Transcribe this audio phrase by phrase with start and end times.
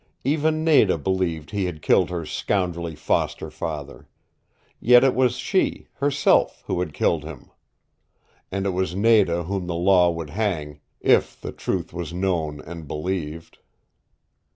[0.23, 4.07] Even Nada believed he had killed her scoundrelly foster father.
[4.79, 7.51] Yet it was she herself who had killed him!
[8.51, 12.87] And it was Nada whom the law would hang, if the truth was known and
[12.87, 13.59] believed.